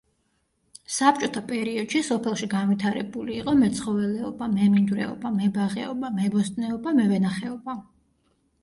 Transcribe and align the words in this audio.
საბჭოთა 0.93 1.43
პერიოდში 1.51 2.01
სოფელში 2.07 2.49
განვითარებული 2.55 3.37
იყო 3.43 3.55
მეცხოველეობა, 3.61 4.49
მემინდვრეობა, 4.57 5.35
მებაღეობა, 5.43 6.13
მებოსტნეობა, 6.23 6.97
მევენახეობა. 7.05 7.81